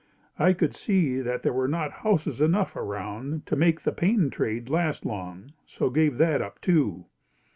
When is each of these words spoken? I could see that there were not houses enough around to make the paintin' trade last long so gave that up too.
I 0.39 0.53
could 0.53 0.73
see 0.73 1.19
that 1.21 1.43
there 1.43 1.53
were 1.53 1.67
not 1.67 1.91
houses 2.01 2.41
enough 2.41 2.75
around 2.75 3.45
to 3.45 3.55
make 3.55 3.81
the 3.81 3.91
paintin' 3.91 4.31
trade 4.31 4.67
last 4.67 5.05
long 5.05 5.53
so 5.63 5.91
gave 5.91 6.17
that 6.17 6.41
up 6.41 6.59
too. 6.59 7.05